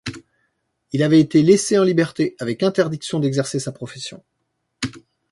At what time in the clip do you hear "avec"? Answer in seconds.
2.39-2.63